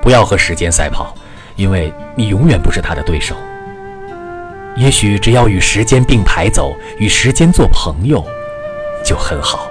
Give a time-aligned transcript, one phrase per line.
[0.00, 1.14] 不要和时间赛跑
[1.56, 3.36] 因为你永远不是他的对手。
[4.76, 8.24] 也许只要与时间并排走与时间做朋友
[9.04, 9.70] 就很好。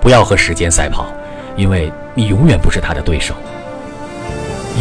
[0.00, 1.06] 不要和时间赛跑
[1.56, 3.34] 因为你永远不是他的对手。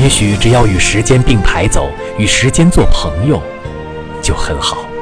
[0.01, 1.87] 也许只要与时间并排走
[2.17, 3.39] 与时间做朋友
[4.21, 4.92] 就很好。